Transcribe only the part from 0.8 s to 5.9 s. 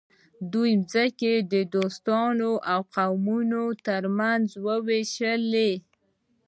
ځمکې د دوستانو او قومونو ترمنځ وویشلې.